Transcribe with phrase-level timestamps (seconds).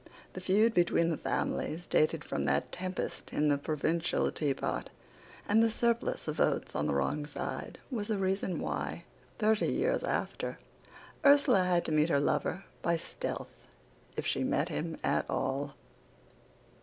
[0.33, 4.89] The feud between the families dated from that tempest in the provincial teapot,
[5.47, 9.03] and the surplus of votes on the wrong side was the reason why,
[9.37, 10.57] thirty years after,
[11.23, 13.67] Ursula had to meet her lover by stealth
[14.17, 15.75] if she met him at all."